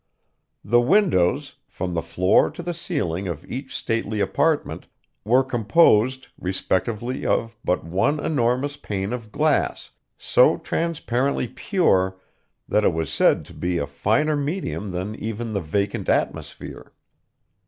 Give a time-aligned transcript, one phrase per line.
[0.65, 4.87] The windows, from the floor to the ceiling of each stately apartment,
[5.23, 12.19] were composed, respectively of but one enormous pane of glass, so transparently pure
[12.67, 16.93] that it was said to be a finer medium than even the vacant atmosphere.